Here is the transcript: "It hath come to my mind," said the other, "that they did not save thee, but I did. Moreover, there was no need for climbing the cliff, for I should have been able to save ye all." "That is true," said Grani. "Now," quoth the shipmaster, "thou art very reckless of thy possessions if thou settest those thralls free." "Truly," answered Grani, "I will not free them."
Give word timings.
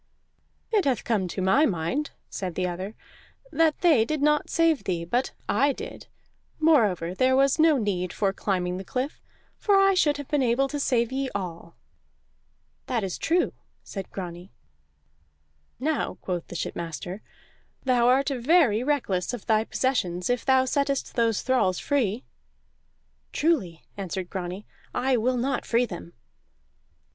"It 0.71 0.85
hath 0.85 1.03
come 1.03 1.27
to 1.27 1.43
my 1.43 1.67
mind," 1.67 2.09
said 2.27 2.55
the 2.55 2.67
other, 2.67 2.95
"that 3.51 3.81
they 3.81 4.03
did 4.03 4.19
not 4.19 4.49
save 4.49 4.85
thee, 4.85 5.05
but 5.05 5.33
I 5.47 5.73
did. 5.73 6.07
Moreover, 6.59 7.13
there 7.13 7.35
was 7.35 7.59
no 7.59 7.77
need 7.77 8.11
for 8.11 8.33
climbing 8.33 8.77
the 8.77 8.83
cliff, 8.83 9.21
for 9.59 9.75
I 9.79 9.93
should 9.93 10.17
have 10.17 10.27
been 10.27 10.41
able 10.41 10.67
to 10.69 10.79
save 10.79 11.11
ye 11.11 11.29
all." 11.35 11.75
"That 12.87 13.03
is 13.03 13.19
true," 13.19 13.53
said 13.83 14.09
Grani. 14.09 14.51
"Now," 15.79 16.15
quoth 16.21 16.47
the 16.47 16.55
shipmaster, 16.55 17.21
"thou 17.83 18.07
art 18.07 18.29
very 18.29 18.83
reckless 18.83 19.35
of 19.35 19.45
thy 19.45 19.63
possessions 19.65 20.31
if 20.31 20.43
thou 20.43 20.65
settest 20.65 21.13
those 21.13 21.43
thralls 21.43 21.77
free." 21.77 22.25
"Truly," 23.31 23.83
answered 23.95 24.31
Grani, 24.31 24.65
"I 24.95 25.15
will 25.17 25.37
not 25.37 25.63
free 25.63 25.85
them." 25.85 26.13